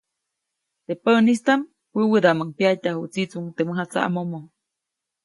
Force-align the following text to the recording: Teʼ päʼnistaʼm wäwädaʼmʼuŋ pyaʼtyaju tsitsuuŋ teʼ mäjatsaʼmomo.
Teʼ 0.85 0.99
päʼnistaʼm 1.03 1.61
wäwädaʼmʼuŋ 1.95 2.49
pyaʼtyaju 2.57 3.03
tsitsuuŋ 3.11 3.45
teʼ 3.55 3.67
mäjatsaʼmomo. 3.67 4.39